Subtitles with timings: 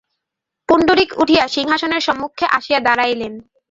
[0.69, 3.33] পুণ্ডরীক উঠিয়া সিংহাসনের সম্মুখে আসিয়া দাঁড়াইলেন।